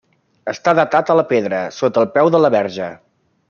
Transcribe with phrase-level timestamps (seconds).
[0.53, 2.93] Està datat a la pedra, sota el peu de la verge.